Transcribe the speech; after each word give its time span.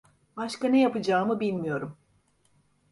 Başka 0.37 0.67
ne 0.67 0.81
yapacağımı 0.81 1.39
bilmiyorum. 1.39 1.97